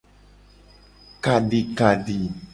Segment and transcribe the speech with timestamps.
[1.23, 2.19] Kadikadi.